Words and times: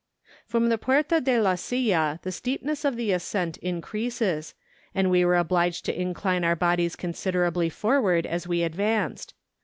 From 0.47 0.69
the 0.69 0.79
Puerta 0.79 1.21
de 1.21 1.39
la 1.39 1.53
Silla 1.53 2.19
the 2.23 2.31
steepness 2.31 2.83
of 2.83 2.95
the 2.95 3.11
ascent 3.11 3.57
increases, 3.57 4.55
and 4.95 5.11
we 5.11 5.23
were 5.23 5.37
obliged 5.37 5.85
to 5.85 5.95
incline 6.01 6.43
our 6.43 6.55
bodies 6.55 6.95
considerably 6.95 7.69
forward 7.69 8.25
as 8.25 8.47
we 8.47 8.63
advanced. 8.63 9.35